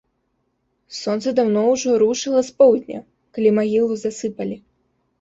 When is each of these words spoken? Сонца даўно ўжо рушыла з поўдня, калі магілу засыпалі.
Сонца 0.99 1.33
даўно 1.41 1.61
ўжо 1.73 1.95
рушыла 2.05 2.41
з 2.49 2.57
поўдня, 2.65 2.99
калі 3.33 3.49
магілу 3.63 3.93
засыпалі. 4.09 4.63